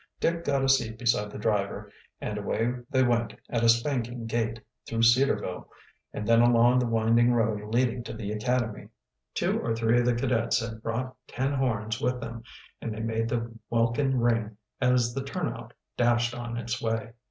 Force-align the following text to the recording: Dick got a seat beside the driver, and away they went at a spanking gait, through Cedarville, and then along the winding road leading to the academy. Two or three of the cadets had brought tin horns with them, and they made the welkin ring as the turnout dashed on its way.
Dick 0.19 0.43
got 0.45 0.63
a 0.63 0.67
seat 0.67 0.97
beside 0.97 1.29
the 1.29 1.37
driver, 1.37 1.91
and 2.19 2.35
away 2.39 2.73
they 2.89 3.03
went 3.03 3.35
at 3.51 3.63
a 3.63 3.69
spanking 3.69 4.25
gait, 4.25 4.59
through 4.87 5.03
Cedarville, 5.03 5.69
and 6.11 6.25
then 6.27 6.41
along 6.41 6.79
the 6.79 6.87
winding 6.87 7.33
road 7.33 7.71
leading 7.71 8.03
to 8.05 8.13
the 8.13 8.31
academy. 8.31 8.87
Two 9.35 9.59
or 9.59 9.75
three 9.75 9.99
of 9.99 10.07
the 10.07 10.15
cadets 10.15 10.59
had 10.59 10.81
brought 10.81 11.15
tin 11.27 11.53
horns 11.53 12.01
with 12.01 12.19
them, 12.19 12.41
and 12.81 12.91
they 12.91 12.99
made 13.01 13.29
the 13.29 13.53
welkin 13.69 14.19
ring 14.19 14.57
as 14.81 15.13
the 15.13 15.21
turnout 15.23 15.71
dashed 15.97 16.33
on 16.33 16.57
its 16.57 16.81
way. 16.81 17.13